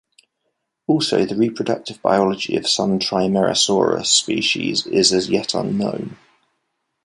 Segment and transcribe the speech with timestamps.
[0.87, 6.17] Also, the reproductive biology of some "Trimeresurus" species is as yet unknown.